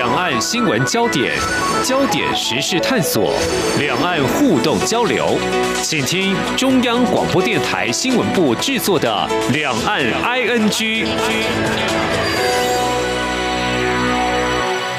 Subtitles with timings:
[0.00, 1.38] 两岸新闻焦点，
[1.84, 3.34] 焦点时事探索，
[3.78, 5.36] 两岸互动交流，
[5.82, 10.70] 请听中央广播电台新闻部制作的《两岸 ING》。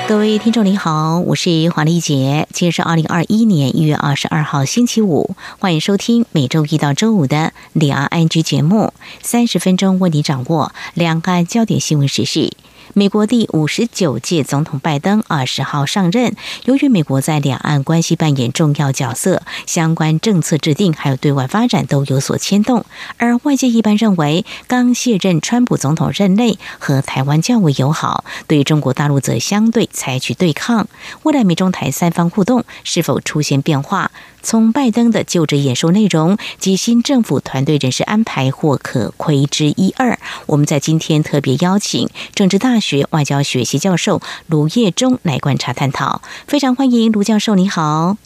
[0.07, 7.37] 各位听众您好，我是黄丽杰，今天是二零二一年一月二十二号星期五，欢迎收听每周一到周五的
[7.73, 8.93] 《两岸 ING》节目，
[9.23, 12.53] 三十分钟为你掌握两岸焦点新闻时事。
[12.93, 16.35] 美国第五十九届总统拜登二十号上任。
[16.65, 22.85] 由于美国在两岸关系扮演重要角色，相关政策制定还有对外发展都有所牵动。
[23.15, 30.87] 而外界一般认为，刚卸任川普总统任内和台湾较为友好，对中国大陆则相对采取对抗。
[31.23, 34.11] 未来美中台三方互动是否出现变化？
[34.41, 40.17] 从拜登的就职演说内容及新政府团队人事安排，或可窥之一二。
[40.47, 46.21] 我们在今天特别邀请政治大学外交学系教授卢业中来观察探讨。
[46.47, 48.17] 非常欢迎卢教授，你好。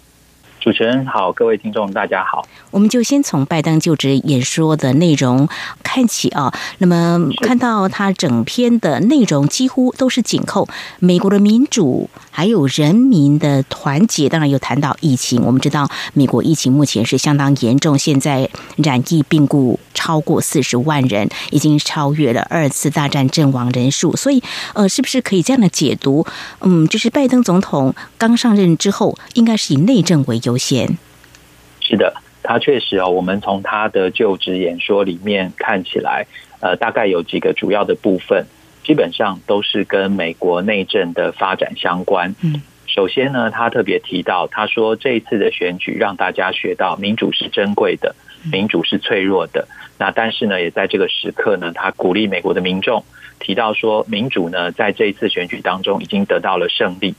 [0.62, 2.44] 主持人好，各位听众大家好。
[2.72, 5.48] 我们就先从拜登就职演说的内容
[5.84, 6.52] 看起啊。
[6.80, 14.28] 那么看到他整篇的内容几乎都是紧扣美国的民主，还有人民的团结。
[14.28, 24.14] 当然有谈到疫情，我们知道美国疫情目前是相当严重，现在染疫病故超过四十万人，已经超越了二次大战阵亡人数。
[24.18, 26.28] 所以，呃，是不是可以这样的解读？
[26.60, 30.98] 嗯，就是拜登总统刚上任之后，应该是以内政为优先。
[31.80, 33.08] 是的，他确实哦。
[33.08, 36.28] 我们从他的就职演说里面看起来，
[36.60, 38.46] 呃，大概有几个主要的部分，
[38.86, 42.36] 基本上都是跟美国内政的发展相关。
[42.44, 48.16] 嗯，首先呢，他特别提到，他说这一次的选举让大家学到民主是珍贵的，
[48.52, 49.68] 民主是脆弱的。
[49.98, 53.04] 那但是呢，也在这个时刻呢，他鼓励美国的民众，
[53.40, 57.16] 提到说，民主呢，在这一次选举当中已经得到了胜利。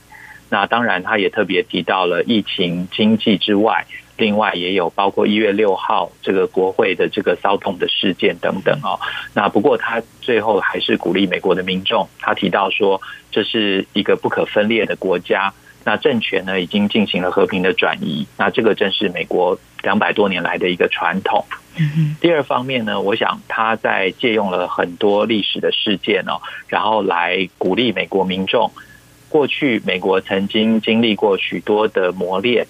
[0.49, 3.85] 那当然，他也特别提到了疫情、经济之外，
[4.17, 8.99] 另外也有包括一月六号这个国会的这个骚动的事件等等哦。
[9.33, 12.99] 那不过他最后还是鼓励美国的民众，他提到说，
[13.31, 15.53] 这是一个不可分裂的国家，
[15.83, 21.45] 那政权呢已经进行了和平的转移，那这个正是美国两百多年来的一个传统。
[22.19, 28.71] 第二方面呢，我想他在借用了很多历史的事件哦，然后来鼓励美国民众。
[29.29, 32.65] 过去美国曾经经历过许多的磨练，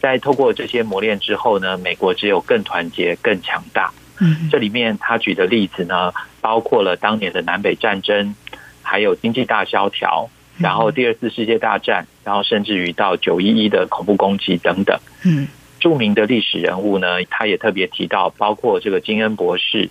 [0.00, 3.92] 在透过这些磨练之后呢，美国只有更团结、更强大。
[4.18, 8.34] 嗯，这里面他举的例子呢，包括了当年的南北战争，
[8.82, 10.28] 还有经济大萧条，
[10.58, 14.98] 然后第二次世界大战，然后甚至于到九一一的恐怖攻击等等。
[15.24, 15.46] 嗯，
[15.78, 19.88] 著名的历史人物呢，他也特别提到，包括这个金恩博士。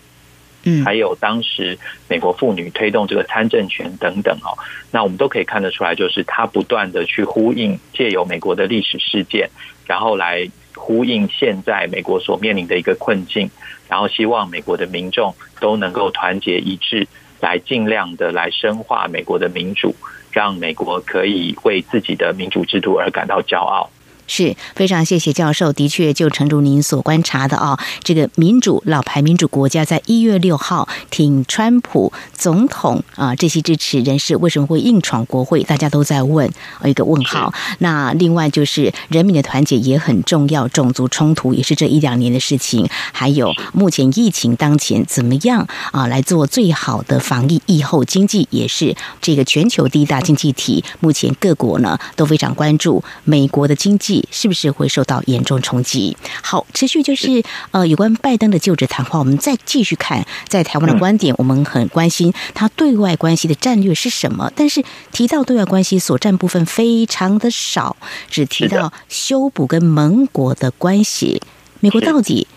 [0.63, 1.77] 嗯，还有当时
[2.07, 4.57] 美国妇女推动这个参政权等等哦，
[4.91, 9.49] 那我们都可以看得出来，就是他不断的去呼应，借由美国的历史事件，
[9.87, 13.49] 然后来呼应现在美国所面临的一个困境，
[13.87, 17.07] 然后希望美国的民众都能够团结一致，
[17.39, 19.95] 来尽量的来深化美国的民主，
[20.31, 23.89] 让美国可以为自己的民主制度而感到骄傲。
[24.29, 35.63] 是非常谢谢教授，的确就诚如您所观察的啊，这个民主老牌民主国家在一月六号挺川普总统啊，这些支持人士为什么会硬闯国会？
[35.63, 36.49] 大家都在问，
[36.85, 37.53] 一个问号。
[37.79, 47.59] 那另外就是人民的团结也很重要，种族冲突也是这一两年的事情，还有目前疫情当前怎么样啊来做最好的防疫？
[47.65, 54.18] 疫后经济也是这个全球第一大经济体，目前各国呢都非常关注美国的经济。
[54.31, 56.17] 是不是会受到严重冲击？
[56.41, 61.33] 好，持续就是呃，有关拜登的就职谈话，我们再继续看在台湾的观点。
[61.37, 67.95] 我们很关心他对外关系的战略是什么，但是提到对外关系所占部分非常的少，
[68.29, 71.41] 只提到修补跟盟国的关系。
[71.79, 72.47] 美国到底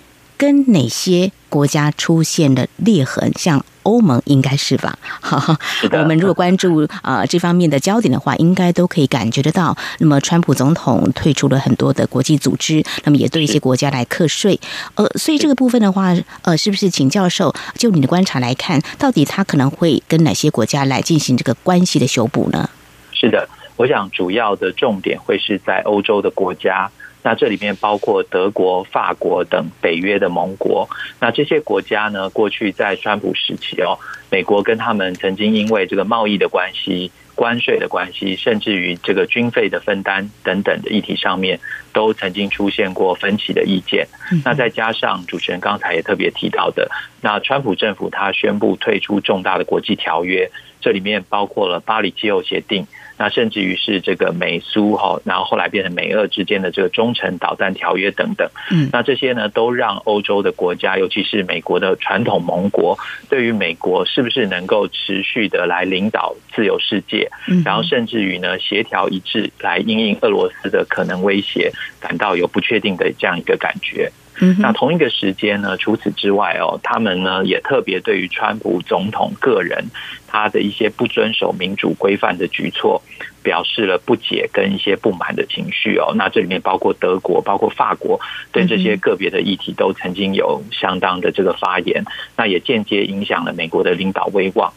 [0.42, 3.32] 跟哪些国家出现了裂痕？
[3.38, 3.64] 像。
[3.84, 4.96] 欧盟应该是吧？
[5.20, 5.56] 好，
[5.90, 9.76] 我们如果关注啊、呃、这方面的焦点的话，应该都可以感觉得到。
[9.98, 14.60] 那么，川普总统退出了很多的国际组织，那么也对一些国家来课税。
[14.94, 22.70] 呃，所以这个部分的话，呃，是不是请教授就你的观察来看，到底他可能会跟哪些国家来进行这个关系的修补呢？
[23.12, 26.88] 是的，我想主要的重点会是在欧洲的国家。
[27.22, 30.88] 那这里面包括德国、法国等北约的盟国。
[31.20, 33.96] 那这些国家呢，过去在川普时期哦，
[34.30, 41.60] 美国跟他们曾经因为这个贸易的关系、关税的关系，甚至于这个军费的分担等等的议题上面，
[41.92, 44.06] 都曾经出现过分歧的意见。
[44.44, 46.90] 那再加上主持人刚才也特别提到的，
[47.20, 52.84] 那川普政府他宣布退出重大的国际条约，这里面包括了巴黎气候协定。
[53.22, 58.50] 那甚至于是这个美苏哈，然后后来变成美俄之间的这个中程导弹条约等等。
[58.72, 62.98] 嗯，那这些呢，都让欧洲的国家，尤其是美国的传统盟国，
[63.30, 67.30] 对于美国是不是能够持续的来领导自由世界，
[67.64, 71.70] 然后甚至于呢，协调一致来因应俄罗斯的可能威胁，
[72.00, 74.10] 感到有不确定的这样一个感觉。
[74.58, 79.84] 那同一个时间呢，除此之外哦，他们呢也特别对于川普总统个人
[80.26, 83.00] 他的一些不遵守民主规范的举措，
[83.42, 86.12] 表示了不解跟一些不满的情绪哦。
[86.16, 92.04] 那这里面包括德国、包括法国，对这些个别的议题都曾经有相当的这个发言，
[92.36, 94.72] 那也间接影响了美国的领导威望。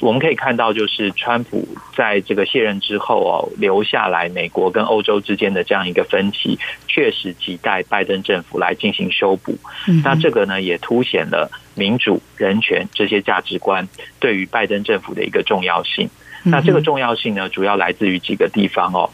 [0.00, 1.66] 我们可以看到，就是川普
[1.96, 6.58] 在这个卸任之后哦，留下来美国跟欧洲之间的这样一个分歧，
[6.88, 9.56] 确实亟待拜登政府来进行修补。
[10.02, 13.86] 那这个呢，也凸显了民主、人权这些价值观
[14.18, 16.08] 对于拜登政府的一个重要性。
[16.42, 19.08] 那这个重要性呢，主要来自于几个地方哦。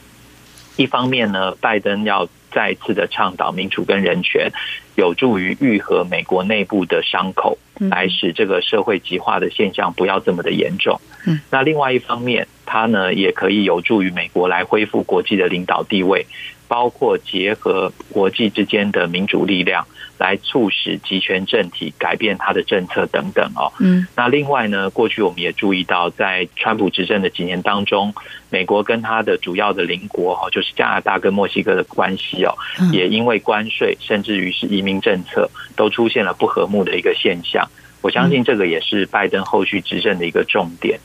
[0.77, 4.51] 一方面呢，拜登要再次的倡导民主跟人权，
[4.95, 11.01] 有助于愈合美国内部的伤口，来使这个社会极化的现象不要这么的严重。
[11.27, 11.41] 嗯。
[11.51, 16.27] 那另外一方面，它呢也可以有助于美国来恢复国际的领导地位，
[16.69, 19.85] 包括结合国际之间的民主力量。
[20.19, 23.73] 来促使集权政体改变它的政策等等哦。
[23.79, 28.13] 嗯，那另外呢，过去我们也注意到，在川普执政的几年当中，
[28.51, 32.53] 美国跟它的主要的邻国哦，就是加拿大跟墨西哥的关系哦，
[32.93, 37.65] 也因为关税甚至于是移民政策，都出现了不和睦的一个现象。
[38.01, 40.99] 我相信这个也是拜登后续执政的一个重点。
[40.99, 41.01] 嗯，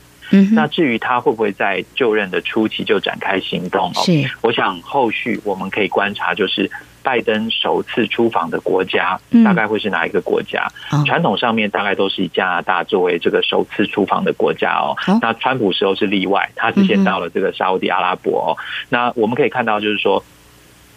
[0.54, 4.02] 那至于他会不会在就任的初期就展开行动哦？
[4.04, 6.70] 是，我想后续我们可以观察，就是。
[7.06, 10.66] 拜登首次出访的国家大概会是哪一个国家？
[11.06, 14.96] 传统上面大概都是以加拿大作为这个首次出访的国家哦。
[15.22, 18.56] 那川普时候是例外，他是先到了这个沙乌地阿拉伯哦。
[18.88, 20.24] 那我们可以看到，就是说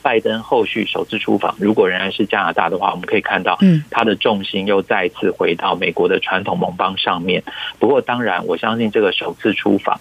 [0.07, 3.59] 拜登后续首次出访，如果仍然是加拿大的话，我们可以看到，
[3.91, 7.43] 他的重心又再次回到美国的传统盟邦上面。
[7.81, 9.99] 不过，当然，我相信这个首次出访。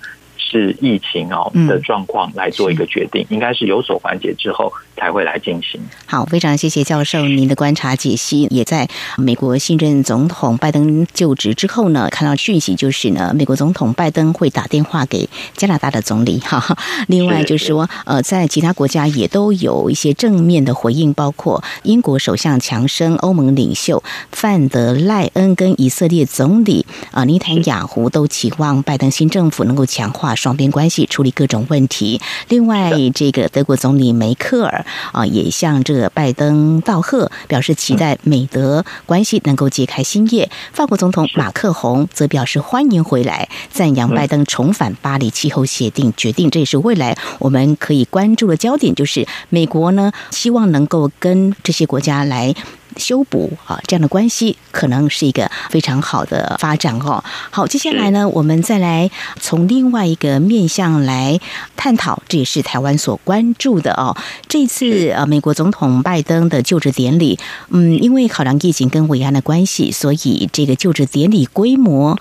[0.56, 5.81] 是疫情哦的状况来做一个决定，应该是有所缓解之后才会来进行。
[6.06, 8.48] 好，非常谢谢教授您的观察解析。
[8.50, 8.88] 也在
[9.18, 16.78] 美国新任总统拜登就职之后呢，看到讯息就是呢，美国总统拜登会打电话给加拿大的总理哈。
[17.08, 24.01] 另外就是说，呃，在其他国家也都有一些正面的回应，包括英国首相强生、欧盟领袖
[24.31, 30.34] 范德赖恩跟以色列总理啊尼坦雅胡都期望拜登新政府能够强化。
[30.46, 32.22] 双边关系处理各种问题。
[32.50, 40.52] 另外，这个德国总理梅克尔啊，也向这个拜登道贺，表示期待美德关系能够揭开新页。
[40.72, 46.52] 法国总统马克宏则表示欢迎回来，赞扬拜登重返巴黎气候协定决定。
[46.52, 52.54] 这也是未来我们可以关注的焦点，就是美国呢，希望能够跟这些国家来。
[52.98, 57.24] 修补啊，这样的关系可能是一个非常好的发展哦。
[57.52, 59.10] 好，接下来呢，我们再来
[59.40, 61.40] 从另外一个面向来
[61.76, 64.16] 探讨，这也是台湾所关注的哦。
[64.48, 67.40] 这次呃，美国总统拜登的就职典礼，
[67.70, 72.18] 嗯，因为考量疫情跟维安的关系，所以这个就职典礼规模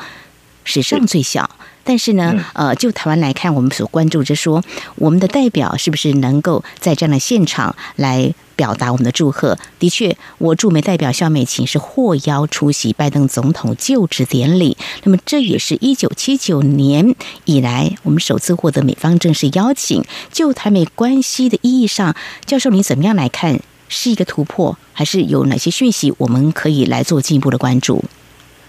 [0.64, 1.49] 史上最小。
[1.87, 4.64] 但是呢，呃，就台湾来看，我们所关注着说，
[4.96, 9.59] 我们的代表是不是能够在这样的现场来表达我们的祝贺？
[9.78, 14.78] 的确，我驻美代表肖美琴是获邀出席拜登总统就职典礼。
[15.02, 20.02] 那么，这也是一九七九年以来我们首次获得美方正式邀请。
[20.33, 22.16] 就台美关系的意义上，
[22.47, 23.61] 教授，你怎么样来看？
[23.90, 28.02] 是一个突破，还是有哪些讯息我们可以来做进一步的关注？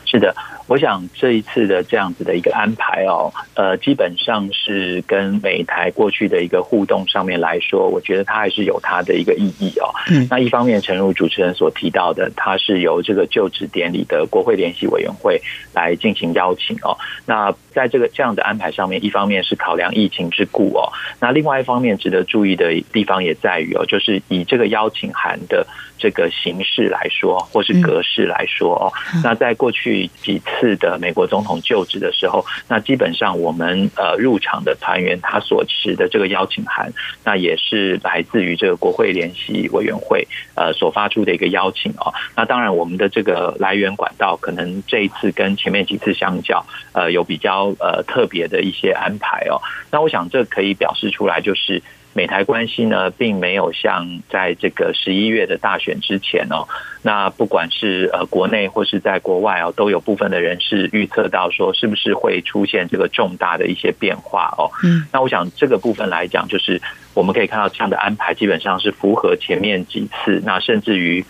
[0.03, 0.35] 是的。
[0.67, 9.93] 我想这一次的这样子的一个安排哦，呃，基本上是跟美台过去的一个互动上面来说，我觉得它还是有它的一个意义哦。
[10.09, 15.39] 嗯，那一方面，陈如主持人所提到的，它是由这个就职典礼的国会联席委员会
[15.73, 16.97] 来进行邀请哦。
[17.25, 25.65] 那在这个这样的安排上面，一方面是考量疫情之故哦，那另外一方面值得注意的地方也在于哦，就是以这个邀请函的
[25.99, 28.89] 这个形式来说，或是格式来说哦，
[29.23, 30.55] 那在过去几次。
[30.55, 36.89] 次的美国总统就职的时候，那基本上我们呃入场的团员他所持的这个邀请函，
[37.25, 40.25] 那也是来自于这个国会联席委员会
[40.55, 42.13] 呃所发出的一个邀请哦。
[42.37, 49.59] 那当然我们的这个来源管道可能这一次跟前面几次相较，呃有比较呃特别的一些安排哦。
[49.91, 51.83] 那我想这可以表示出来就是。
[52.17, 56.65] 美台关系呢，并没有像在这个十一月的大选之前哦，
[57.01, 64.71] 那不管是呃国内或是在国外哦，都有部分的人士预测到说，是不是会出现这个重大的一些变化哦？
[64.81, 66.81] 嗯，那我想这个部分来讲，就是
[67.13, 71.25] 我们可以看到这样的安排基本上是符合前面几次，那甚至于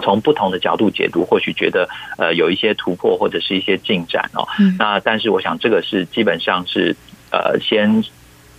[0.00, 4.48] 从不同的角度解读，或许觉得呃有一些突破或者是一些进展哦。
[4.58, 6.96] 嗯，那但是我想这个是基本上是
[7.30, 8.02] 呃先。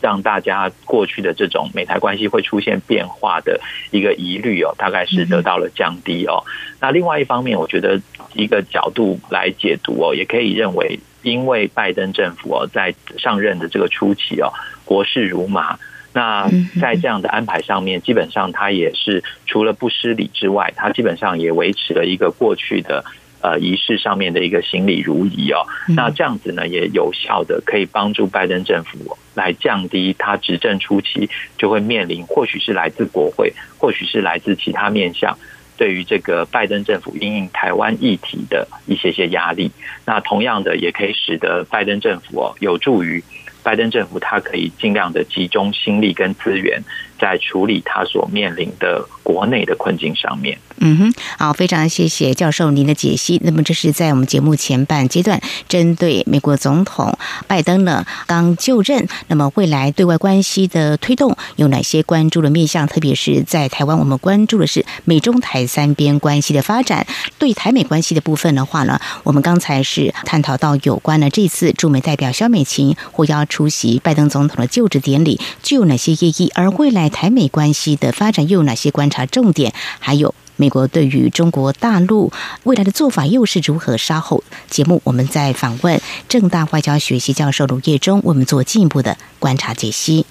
[0.06, 3.60] 让大家过去的这种美台关系会出现变化的
[3.90, 6.44] 一个疑虑哦，大概是得到了降低哦。
[6.80, 8.00] 那另外一方面，我觉得
[8.36, 14.54] 一个角度来解读哦，也可以认为，因为拜登政府哦在上任的这个初期哦，
[14.86, 15.80] 国事如麻，
[16.14, 16.48] 那
[16.80, 23.04] 在这样的安排上面，基本上他也是除了不失礼之外，他基本上也维持了一个过去的。
[23.46, 25.62] 呃，仪式上面的一个行礼如仪哦，
[25.96, 35.38] 那这样子呢，也有效的可以帮助拜登政府来降低他执政初期就会面临，或许是来自国会，或许是来自其他面向，
[35.78, 39.70] 对于这个拜登政府因应台湾议题的一些些压力。
[40.08, 43.24] 那同样的，也可以使得拜登政府哦，有助于
[43.62, 46.82] 拜登政府他可以尽量的集中心力跟资源，
[47.20, 50.58] 在处理他所面临的国内的困境上面。
[50.77, 53.39] 嗯哼，好，非常谢谢教授您的解析。
[53.44, 57.17] 那么这是在我们节目前半阶段，针对美国总统
[57.48, 62.86] 拜登呢刚就任，那么未来对外关系的推动有哪些关注的面向？
[62.88, 67.08] 特别是在台湾，我们关注的是美中台三边关系的发展。
[67.39, 76.51] 对台美关系的部分的话呢，我们刚才是探讨到有关的这次驻美代表肖美琴获邀出席拜登总统的就职典礼，具有哪些意义？
[76.53, 79.74] 而未来台美关系的发展又有哪些观察重点？
[80.00, 80.34] 还有？
[80.58, 82.32] 美国对于中国大陆
[82.64, 83.98] 未来的做法又是如何？
[83.98, 90.26] 稍后节目我们再访问正大外交学系教授卢业中，为我们做进一步的观察解析。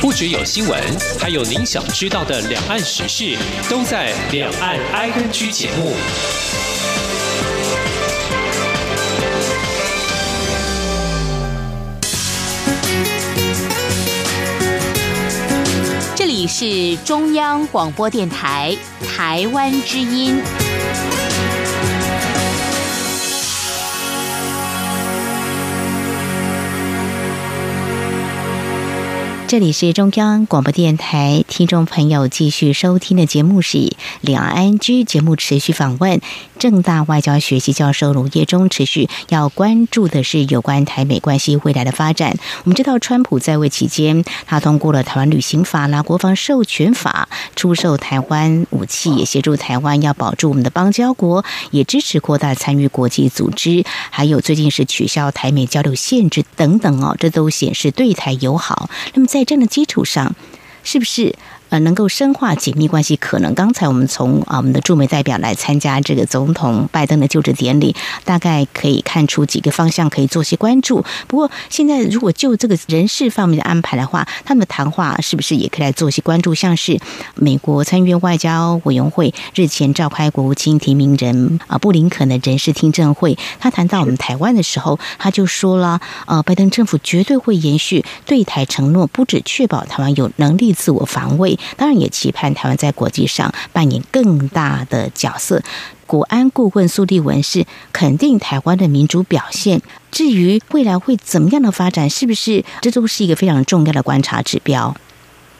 [0.00, 0.80] 不只有新闻，
[1.18, 3.36] 还有您想知道的两岸时事，
[3.68, 5.92] 都在《两岸 ING》节目。
[16.38, 20.40] 你是中央广播电台台湾之音。
[29.48, 36.20] 这里是中央广播电台，听众朋友继续收听的节目是两岸居节目，持续访问
[36.56, 42.38] 正大外交学系教授卢业中，持续要关注的是有关台美关系未来的发展。
[42.62, 58.88] 我们知道，川普在位期间，他通过了台湾旅行法啦、国防授权法，出售台湾武器，也协助台湾要保住我们的邦交国，也支持扩大参与国际组织，还有最近是取消台美交流限制等等哦，这都显示对台友好。
[59.14, 60.36] 那么在这样的基础上，
[60.88, 61.34] 是不是？
[61.70, 67.94] 呃，能够深化紧密关系，可能刚才我们从啊我们的驻美代表来参加这个总统拜登的就职典礼，
[68.24, 71.04] 大概可以看出几个方向可以做些关注。
[71.26, 76.54] 不过，现在如果就这个人事方面的安排的话，他们的谈话是不是也可以来做些关注？
[76.54, 76.98] 像是
[77.34, 91.57] 美国参议院外交委员会日前召开国务卿提名人啊布林肯的人事听证会，他谈到我们台湾的时候，他就说了，呃，拜登政府绝对会延续对台承诺，不只确保台湾有能力自我防卫。
[91.76, 95.62] 当然也期盼台湾在国际上扮演更大的角色。
[96.06, 99.82] 国安顾问苏立文是肯定台湾的民主表现。
[100.10, 104.96] 至于未来会怎么样的发展，是不是这都是一个非常重要的观察指标？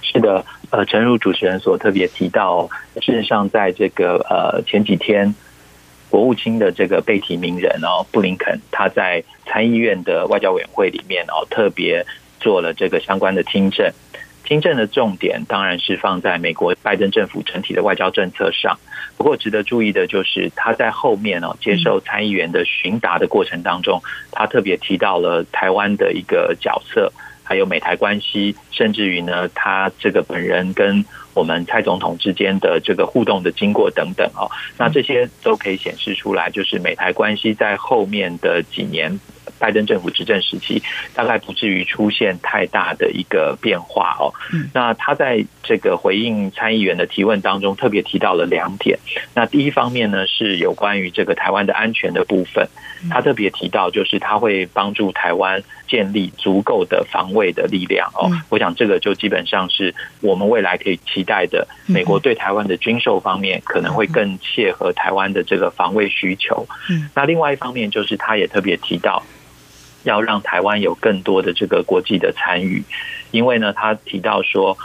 [0.00, 2.67] 是的，呃，诚如主持人所特别提到，
[3.02, 5.35] 事实上在这个呃前几天，
[6.09, 12.07] 国务卿的这个被提名人哦布林肯，他在参议院的外交委员会里面哦特别
[12.40, 13.93] 做了这个相关的听证。
[14.49, 18.78] 新政的重点当然是放在美国拜登政府整体的外交政策上，
[19.19, 24.02] 不过值得注意的就是他在后面哦接受参议员的询答的过程当中，
[24.33, 27.12] 他特别提到了台湾的一个角色，
[27.45, 39.21] 还有美台关系，甚至于呢他这个本人跟我们蔡总统之间的这个互动的经过等等哦，那这些都可以显示出来，就是美台关系在后面的几年。
[39.58, 40.82] 拜登政府执政时期，
[41.14, 44.32] 大概不至于出现太大的一个变化哦。
[44.72, 48.98] 那他在这个回应参议员的提问当中，特别提到了两点。
[49.34, 52.66] 那第一方面呢，是有关于这个台湾的安全的部分。
[53.10, 58.28] 他特别提到，就是他会帮助台湾建立足够的防卫的力量哦。
[58.48, 61.66] 我想这个就基本上是我们未来可以期待的。
[61.86, 66.66] 美国对台湾的军售方面，可能会更切合台湾的这个防卫需求。
[66.90, 69.22] 嗯那另外一方面，就是他也特别提到。
[70.05, 72.83] 要让台湾有更多的这个国际的参与，
[73.31, 74.76] 因为呢，他提到说。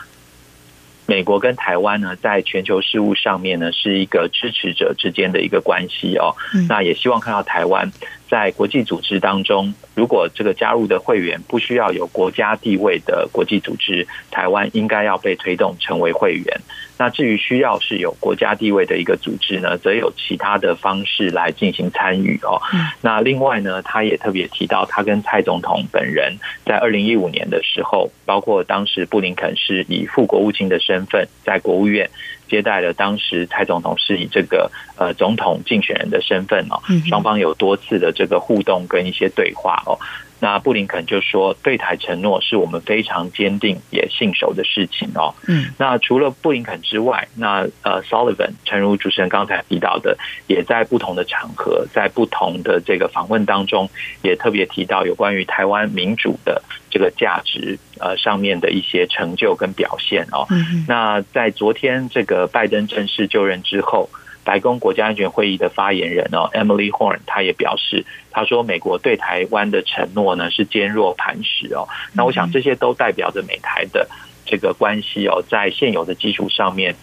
[1.05, 6.33] 美国跟台湾呢，在全球事务上面呢，是一个支持者之间的一个关系哦。
[6.69, 7.91] 那也希望看到台湾
[8.29, 16.61] 在国际组织当中，如果这个加入的会员不需要有国家地位的国际组织，台湾应该要被推动成为会员。
[16.97, 22.61] 那至于需要是有国家地位的一个组织呢，则有其他的方式来进行参与哦。
[23.01, 32.09] 那另外呢，他也特别提到，他跟蔡总统本人在二零一五年的时候，包括当时布林肯是以副国务卿的身份在国务院
[32.47, 39.97] 接待了当时蔡总统是以这个呃总统竞选人的身份哦，双方有多次的这个互动跟一些对话哦。
[40.43, 45.33] 那布林肯就说，对台承诺是我们非常坚定也信守的事情哦。
[45.47, 53.89] 嗯，那除了布林肯之外，那呃，Sullivan，诚如主持人刚才提到的，也在不同的场合，在不同的这个访问当中，
[54.21, 60.45] 也特别提到有关于台湾民主的这个价值呃上面的一些成就跟表现哦。
[60.49, 64.09] 嗯，那在昨天这个拜登正式就任之后。
[64.43, 71.87] 白宫国家安全会议的发言人哦，Emily Horn，他也表示，他说美国对台湾的承诺呢是坚若磐石哦。
[72.13, 74.07] 那我想这些都代表着美台的
[74.45, 76.95] 这个关系哦，在现有的基础上面，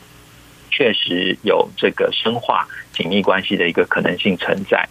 [0.70, 4.88] 确实有这个深化紧密关系的一个可能性存在。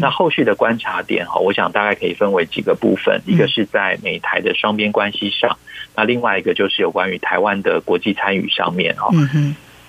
[0.00, 5.56] 那后续的观察点哈，我想大概可以分为几个部分，一个是在美台的双边关系上，
[5.94, 9.08] 那另外一个就是有关于台湾的国际参与上面哦。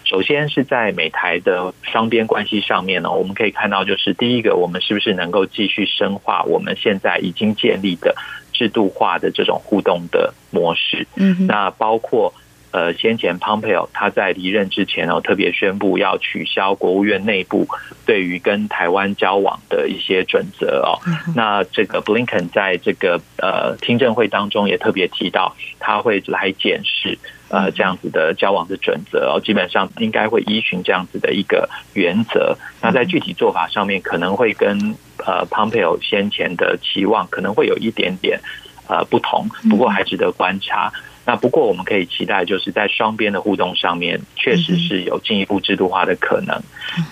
[0.09, 8.15] 首先是在美台的双边关系上面呢，我们可以看到，就是第一个，我们是不是能够继续深化我们现在已经建立的
[8.51, 11.05] 制度化的这种互动的模式？
[11.15, 12.33] 嗯，那包括
[12.71, 17.67] 呃，先前 Pompeo 他在离任之前哦，特别宣布要取消国务院内部
[18.05, 20.99] 对于跟台湾交往的一些准则哦。
[21.35, 27.17] 那这个 Blinken 在这个呃听证会当中也特别提到，他会来检视。
[27.51, 32.55] 呃，这样子的交往的准则哦，基本上应该会依循这样子的一个原则。
[32.79, 34.77] 那在具体做法上面，可能会跟
[35.25, 38.39] 呃 Pompeo 先前的期望可能会有一点点
[38.87, 40.93] 呃不同，不过还值得观察。
[41.29, 46.59] 那不过我们可以期待，就是在双边的互动上面，确实是有进一步制度化的可能。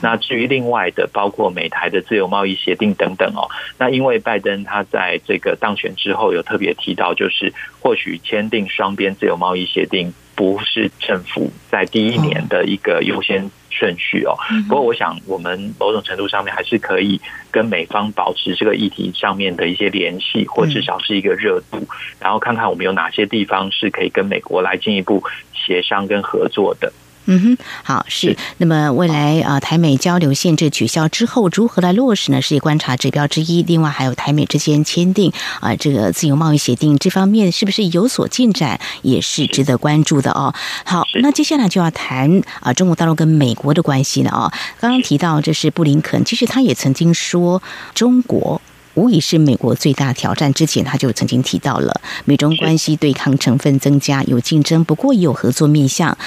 [0.02, 10.12] 那至于另外的，包括美台的自由贸易协定等等哦，那因为拜登他在这个当选之后有特别提到，就是或许签订双边自由贸易协定。
[10.38, 14.34] 不是政府在第一年的一个优先顺序哦。
[14.68, 17.20] 不过，我想我们某种程度上面还是可以
[17.52, 21.86] 跟美方保持这个议题上面的一些联系，或至少是一个热度，
[22.20, 26.92] 然后看看我们有哪些地方是可以跟美国来进一步协商跟合作的。
[27.30, 28.36] 嗯哼，好是。
[28.58, 32.42] 那么未来啊，台美交流限制取消之后，如何来落实呢？
[32.42, 33.62] 是一观察指标之一。
[33.64, 40.56] 另外，还有台美之间签订啊这个自由贸易协定这方面，是不是有所进展，也是值得关注的哦。
[40.86, 44.54] 好，那接下来就要谈啊中国大陆跟美国的关系了啊。
[44.80, 47.62] 刚刚提到这是布林肯，其实他也曾经说
[47.94, 48.62] 中国。
[48.94, 50.52] 无疑是美国最大挑战。
[50.56, 56.18] 之前他就曾经提到了美中关系对抗成分增加，有竞争，不过也有合作面向。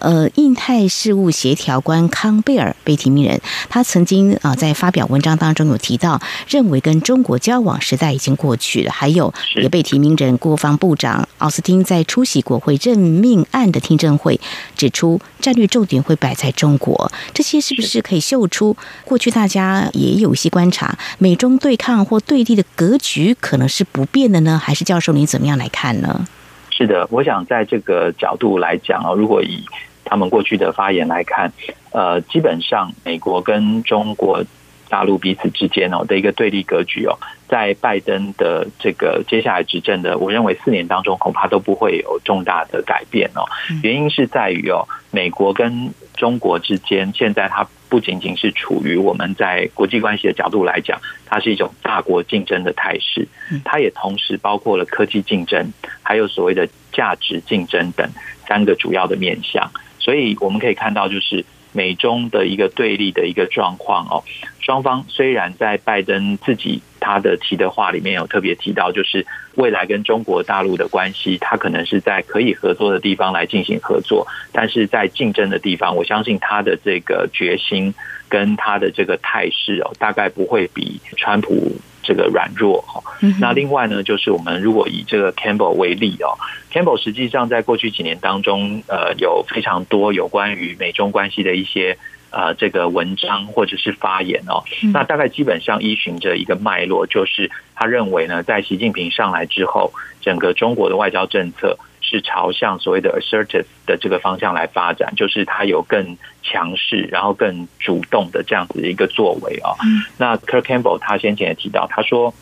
[0.00, 8.90] 呃，印太事务协调官康贝尔被提名人，他曾经啊在发表文章当中有提到，认为跟中国交往时代已经过去了。
[8.90, 14.40] 还有也被提名人国防部长奥斯汀在出席国会任命案的听证会，
[14.74, 17.10] 指出战略重点会摆在中国。
[17.32, 24.58] 这些是不是可以嗅出过去大家也有一些观察，美中对抗或对立的格局可能是不变的呢？
[24.58, 26.26] 还是教授您怎么样来看呢？
[26.70, 29.62] 是的，我想在这个角度来讲啊，如果以
[30.04, 31.52] 他们过去的发言来看，
[31.92, 34.44] 呃，基本上美国跟中国
[34.88, 37.16] 大陆彼此之间哦的一个对立格局哦，
[37.48, 43.44] 在拜登的这个接下来执政的，我认为四年当中恐怕都不会有重大的改变哦。
[43.82, 53.28] 原因是在于哦，美国跟中国之间现在它不仅仅是处于我们在国际关系的角度来讲，它是一种大国竞争的态势，
[53.64, 58.08] 它也同时包括了科技竞争，还有所谓的价值竞争等
[58.48, 59.70] 三个主要的面向。
[60.00, 64.24] 所以我们可以看到，就是美中的一个对立的一个状况哦。
[64.58, 77.92] 双方虽然在拜登自己他的提的话里面有特别提到，就是未来跟中国大陆的关系，他可能是在可以合作的地方来进行合作，但是在竞争的地方，我相信他的这个决心
[78.28, 81.72] 跟他的这个态势哦，大概不会比川普。
[82.02, 83.02] 这个软弱哈，
[83.40, 86.32] 那另外呢，就是我们如果以这个 Campbell 为例哦
[86.72, 91.96] ，Campbell 实际上在过去几年当中，呃，有非常多有关于美中关系的一些
[92.30, 94.64] 呃这个文章或者是发言哦。
[94.92, 101.78] 那大概基本上依循着一个脉络，就是他认为呢，在习近平上来之后，整个中国的外交政策
[102.10, 109.76] 是朝向所谓的 assertive 的这个方向来发展，就是他有更强势，然后更主动的这样子的一个作为哦。
[110.18, 112.34] 那 Kirk Campbell 他先前也提到，他说。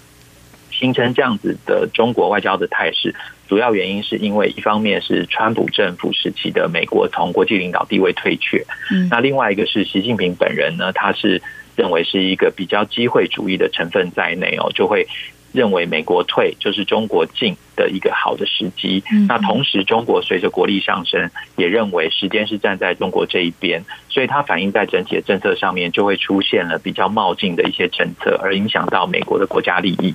[0.70, 3.12] 形成这样子的中国外交的态势，
[3.48, 11.42] 主要原因是因为一方面是川普政府时期的美国从国际领导地位退却，嗯，那另外一个是习近平本人呢，他是
[11.74, 15.04] 认为是一个比较机会主义的成分在内哦，就会。
[15.52, 19.02] 认为美国退就是中国进的一个好的时机。
[19.26, 30.14] 那同时，中国随着国力上升，也认为时间是站在中国这一边，所以它反映在整体的政策上面，就会出现了比较冒进的一些政策，而影响到美国的国家利益。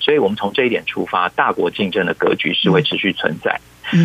[0.00, 3.60] 所以我们从这一点出发，大国竞争的格局是会持续存在。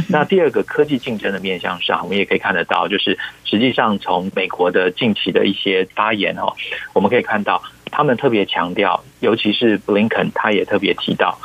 [0.09, 6.53] 那第二个科技竞争的面向上，我们也可以看得到，就是实际上从美国的近期的一些发言哦，
[6.93, 7.61] 我们可以看到。
[7.91, 11.37] 他们特别强调，尤其是布林肯，他也特别提到，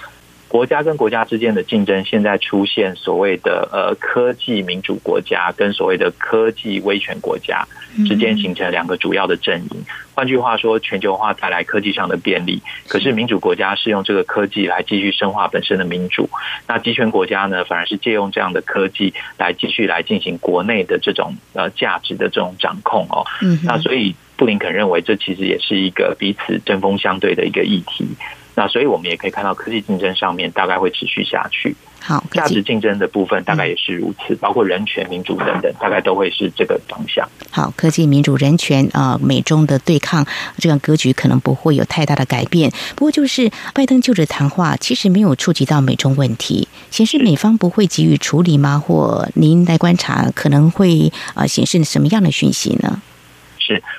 [0.49, 7.67] 国家跟国家之间的竞争，现在出现所谓的呃科技民主国家跟所谓的科技威权国家
[8.07, 9.83] 之间形成两个主要的阵营。
[10.15, 16.29] 换句话说，全球化带来科技上的便利，可是民主国家是用这个科技来继续深化本身的民主，
[16.69, 23.25] 那集权国家呢，反而是借用这样的科技来继续来进行国内的这种呃价值的这种掌控哦。
[23.65, 24.15] 那所以。
[24.37, 28.07] 布林肯认为，这其实也是一个彼此针锋相对的一个议题。
[28.55, 31.75] 那所以我们也可以看到，科技竞争上面大概会持续下去。
[32.01, 37.27] 好，价值竞争的部分大概也是如此，包括人权、民主等等，大概都会是这个方向。
[37.51, 40.27] 好，科技、民主、人权啊，美中的对抗
[40.59, 42.71] 这样格局可能不会有太大的改变。
[42.95, 48.83] 不过，就是拜登就职谈话其实没有触及到美中问题，显示美方不会给予处理吗？
[48.85, 53.01] 或您来观察，可能会啊显示什么样的讯息呢？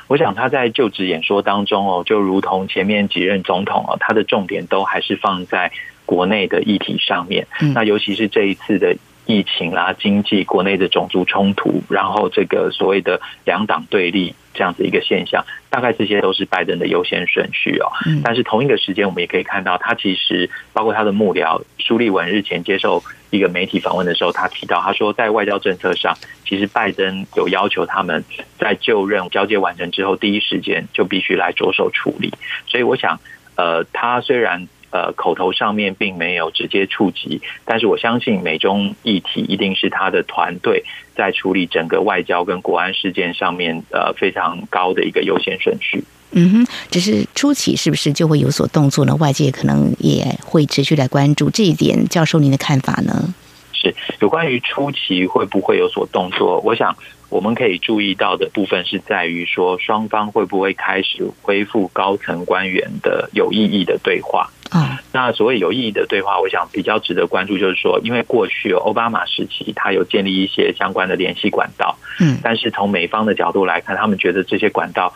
[0.03, 5.71] 是，我想他在就职演说当中哦，就如同前面几任总统哦，他的重点都还是放在
[6.05, 7.47] 国内的议题上面。
[7.73, 17.87] 那尤其是这一次的疫情啦、经济、国内的种族冲突，然后这个所谓的两党对立这样子一个现象，大概这些都是拜登的优先顺序哦。
[18.21, 23.01] 但是同一个时间，我们也可以看到，他其实包括他的幕僚舒利文日前接受
[23.37, 28.23] 一个媒体访问的时候，他提到，他说在外交政策上，其实拜登有要求他们
[28.59, 32.31] 在就任交接完成之后，第一时间就必须来着手处理。
[32.67, 33.19] 所以我想，
[33.55, 34.67] 呃，他虽然。
[34.93, 40.83] 呃，口头上面并没有直接触及，但是我相信美中议题一定是他的团队
[41.15, 46.03] 在处理整个外交跟国安事件上面呃非常高的一个优先顺序。
[46.33, 49.15] 嗯哼，只是初期是不是就会有所动作呢？
[49.15, 52.07] 外界可能也会持续来关注这一点。
[52.07, 53.33] 教授，您的看法呢？
[53.71, 56.59] 是有关于初期会不会有所动作？
[56.61, 56.95] 我想
[57.29, 64.49] 我们可以注意到的部分是在于说，双方会不会开始恢复高层官员的有意义的对话。
[64.69, 75.13] 啊，那所谓有意义的对话，我想比较值得关注，就是说，因为过去奥巴马时期，他有建立一些相关的联系管道，嗯，但是从美方的角度来看，他们觉得这些管道，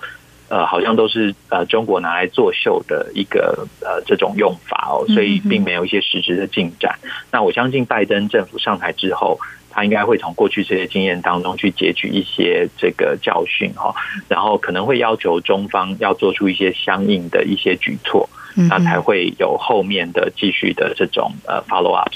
[0.49, 6.97] 呃，好像都是呃中国拿来作秀的一个呃这种用法哦，所以并没有一些实质的进展。
[7.31, 13.93] 那我相信拜登政府上台之后，他应该会从过去这些经验当中去截取一些这个教训哈，
[14.27, 18.29] 然后可能会要求中方要做出一些相应的一些举措。
[18.69, 22.11] 那才会有后面的继续的这种呃 follow up。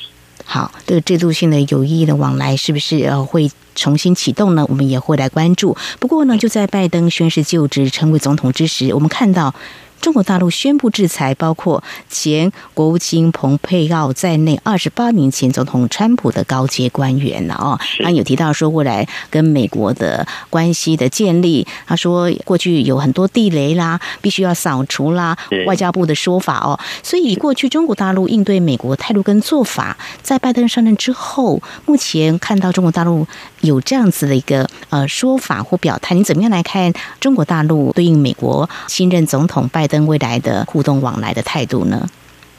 [0.53, 4.65] 好，这个制度性的有意义的往来是不是呃会重新启动呢？
[4.67, 5.77] 我们也会来关注。
[5.97, 9.55] 不过呢，就在拜登宣誓就职成为总统之时，我们看到。
[10.01, 17.79] 中国大陆宣布制裁，包括前国务卿蓬佩奥在内二十八名前总统川普的高阶官员了哦。
[18.03, 25.37] 他有提到说，未来跟美国的关系的建立，他说过去有很多地雷啦，必须要扫除啦。
[25.67, 33.27] 外交部的说法哦，所以过去中国大陆应对美国态度跟做法，在拜登上任之后，目前看到中国大陆
[33.61, 40.05] 有这样子的一个呃说法或表态，你怎么样来看中国大陆对应美国新任总统拜登？
[40.07, 42.07] 未来的互动往来的态度呢？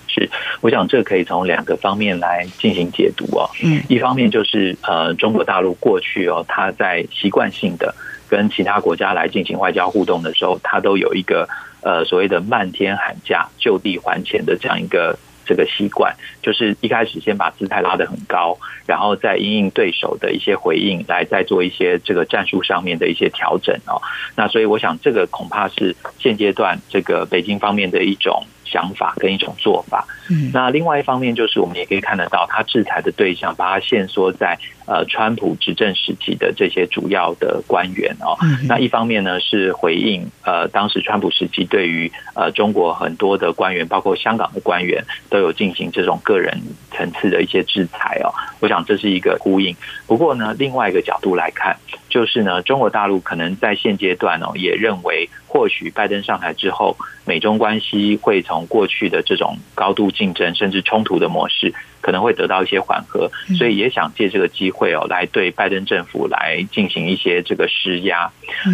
[0.07, 3.49] 是，我想这可以从两个方面来进行解读哦。
[3.62, 7.95] 嗯，一方面就是呃，中国大陆过去哦，他在习惯性的
[8.29, 11.49] 跟其他国家来进行外交互动的时候，他都有一个
[11.81, 24.00] 呃所谓的漫天喊价、就地还钱的这样一个这个习惯，就是一开始先把姿态拉得很高，然后再因应对手的一些回应，来再做一些这个战术上面的一些调整哦。
[24.37, 30.07] 那所以我想，这个恐怕是现阶段这个北京方面的一种想法跟一种做法。
[30.31, 38.37] 嗯，那另外一方面就是我们也可以看得到，他制裁的对象把它限缩在呃川普执政时期的这些主要的官员哦。
[38.68, 48.33] 那一方面呢是回应呃当时川普时期对于呃中国很多的官员，包括香港的官员都有进行这种个人层次的一些制裁哦。
[48.61, 49.75] 我想这是一个呼应。
[50.07, 51.77] 不过呢，另外一个角度来看，
[52.09, 55.29] 就是呢中国大陆可能在现阶段哦也认为。
[55.53, 68.31] 或许拜登上台之后，美中关系会从过去的这种高度竞争甚至冲突的模式，可能会得到一些缓和，所以也想借这个机会哦，来对拜登政府来进行一些这个施压。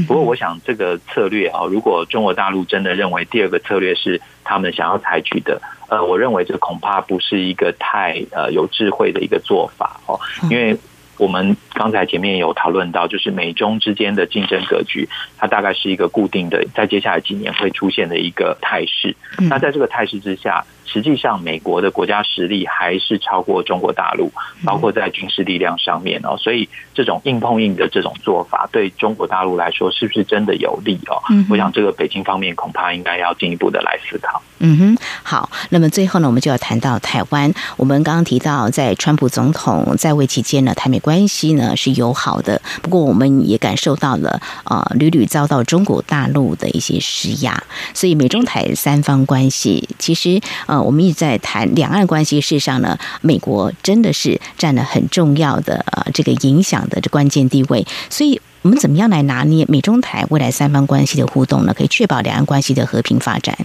[0.08, 10.18] 不过，我想这个策略哦，如果中国大陆真的认为第二个策略是他们想要采取的，呃，我认为这恐怕不是一个太呃有智慧的一个做法哦，
[10.50, 10.76] 因为。
[11.18, 19.16] 我们刚才前面有讨论到，就是美中之间的竞争格局，它大概是一个固定的，在接下来几年会出现的一个态势。
[19.50, 24.32] 那在这个态势之下，实际上美国的国家实力还是超过中国大陆，
[24.64, 26.36] 包括在军事力量上面哦。
[26.38, 31.20] 所以这种硬碰硬的这种做法，对中国大陆来说，是不是真的有利哦？
[31.50, 34.42] 我想这个北京方面恐怕应该要进一步的来思考。
[34.60, 35.50] 嗯哼，好。
[35.70, 37.52] 那么最后呢，我们就要谈到台湾。
[37.76, 42.60] 我们刚刚提到，在川普总统在位期间呢，台美关系呢是友好的。
[42.82, 47.62] 不过，我们也感受到了啊，屡屡遭到中国大陆的一些施压。
[47.92, 52.40] 所以，美中台三方关系，其实呃，我们一直在谈两岸关系。
[52.40, 57.86] 事实上呢，美国真的是占了很重要的呃这个影响的这关键地位。
[58.08, 61.74] 所以我们怎么样来拿捏美中台未来三方关系的互动呢？
[61.74, 63.56] 可以确保两岸关系的和平发展。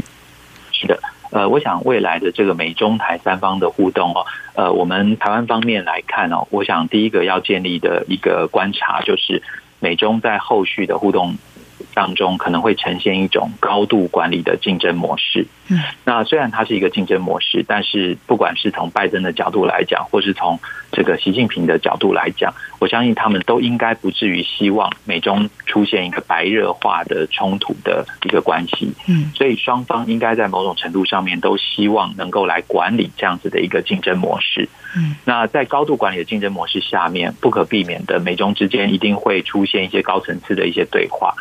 [0.72, 1.00] 是的，
[1.32, 9.42] 呃，我想未来的这个美中台三方的互动哦，呃，我们台湾方面来看哦，我想第一个要建立的一个观察就是
[9.80, 11.36] 美中在后续的互动
[11.94, 15.46] 当中可能会呈现一种高度管理的竞争模式。
[15.70, 20.60] 嗯，那虽然它是一个竞争模式，但是不管是从拜登的角度来讲，或是从
[20.92, 28.94] 这个习近平的角度来讲，我相信他们都应该不至于希望美中出现一个白热化的冲突的一个关系。
[29.08, 34.68] 嗯，所以双方应该在某种程度上面都希望能够来管理这样子的一个竞争模式。
[34.98, 41.34] 嗯，那在高度管理的竞争模式下面，不可避免的，美中之间一定会出现一些高层次的一些对话。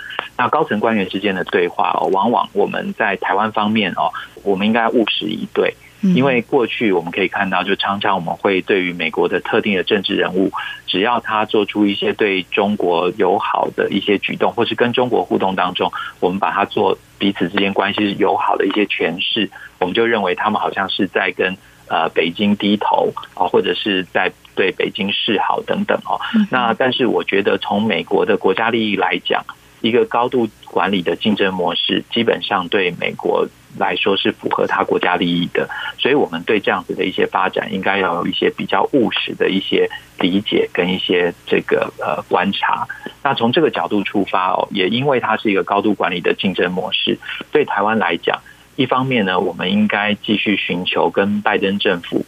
[0.42, 4.10] 那高层官员之间的对话哦，往往我们在台湾方面哦，
[4.42, 10.50] 我们应该务实以对，因为过去我们可以看到，就常常我们会对于美国的特定的政治人物，
[10.84, 26.18] 只要他做出一些对中国友好的一些举动，或是跟中国互动当中，我们把它做彼此之间关系是友好的一些诠释，我们就认为他们好像是在跟呃北京低头啊，或者是在对北京示好等等哦。
[26.50, 29.40] 那但是我觉得从美国的国家利益来讲。
[29.82, 35.68] 一个高度管理的竞争模式，基本上对美国来说是符合他国家利益的，
[35.98, 42.86] 所以我们对这样子的一些发展，应该要有一些比较务实的一些理解跟一些这个呃观察。
[43.22, 47.18] 那从这个角度出发哦，也因为它是一个高度管理的竞争模式，
[47.50, 48.40] 对台湾来讲，
[48.76, 52.24] 一方面呢，我们应该继续寻求跟拜登政府。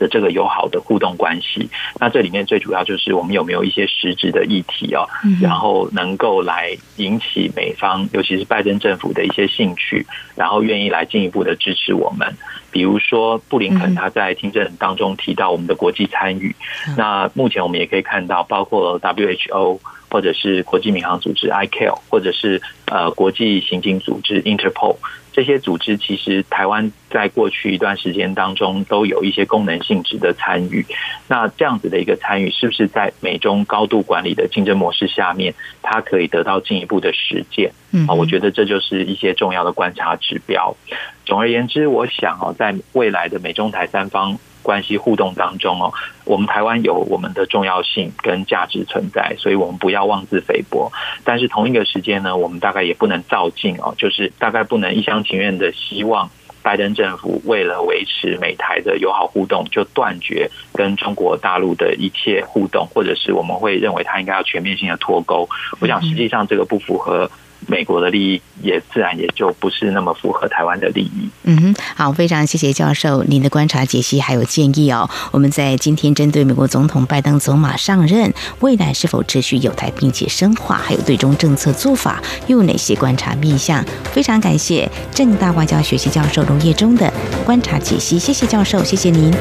[0.00, 1.68] 的这个友好的互动关系，
[2.00, 5.06] 那这里面最主要就是我们有没有一些实质的议题哦，
[5.40, 12.34] 然后能够来引起美方，尤其是拜登政府的一些兴趣，然后愿意来进一步的支持我们。
[12.72, 16.54] 比如说布林肯他在听证当中提到我们的国际参与，
[16.96, 19.78] 那目前我们也可以看到，包括 WHO
[20.10, 24.96] 或者是国际民航组织 ICAO，或者是呃国际刑警组织 Interpol。
[25.32, 30.84] 这些组织其实台湾在过去一段时间当中都有一些功能性质的参与，
[31.28, 37.70] 那这样子的一个参与，是不是在美中高度管理的竞争模式下面，它可以得到进一步的实践？
[38.08, 40.76] 啊，我觉得这就是一些重要的观察指标。
[41.24, 44.36] 总而言之，我想哦，在未来的美中台三方。
[44.62, 45.92] 关系互动当中哦，
[46.24, 50.90] 我们台湾有我们的重要性跟价值存在，所以我们不要妄自菲薄。
[51.24, 56.30] 但是同一个时间呢，我们大概也不能照进哦，就是大概不能一厢情愿的希望
[56.62, 65.48] 拜登政府为了维持美台的友好互动，就断绝跟中国大陆的一切互动，或者是我们会认为他应该要全面性的脱钩。
[65.80, 67.30] 我想实际上这个不符合。
[67.66, 71.28] 美国的利益也自然也就不是那么符合台湾的利益。
[71.44, 75.08] 嗯哼，好，非常谢谢教授您的观察、解析还有建议哦。
[75.30, 83.84] 我们在今天针对美国总统拜登走马上任，未来是否持续有台并且深化，还有对中政策做法又有哪些观察面向？
[84.12, 87.12] 非常感谢正大外交学系教授卢业中的
[87.44, 89.32] 观察解析，谢谢教授，谢谢您，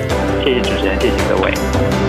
[0.44, 2.09] 谢谢主持人，谢谢各位。